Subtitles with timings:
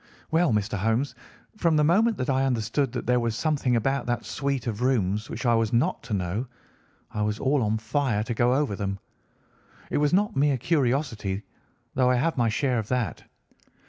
[0.31, 0.79] "Well, Mr.
[0.79, 1.13] Holmes,
[1.57, 5.29] from the moment that I understood that there was something about that suite of rooms
[5.29, 6.47] which I was not to know,
[7.11, 8.97] I was all on fire to go over them.
[9.91, 11.43] It was not mere curiosity,
[11.93, 13.25] though I have my share of that.